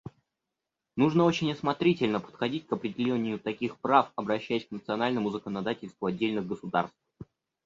Нужно 0.95 1.25
очень 1.25 1.51
осмотрительно 1.51 2.19
подходить 2.19 2.65
к 2.65 2.71
определению 2.73 3.37
таких 3.39 3.77
прав, 3.77 4.11
обращаясь 4.15 4.65
к 4.65 4.71
национальному 4.71 5.29
законодательству 5.29 6.07
отдельных 6.07 6.47
государств. 6.47 6.97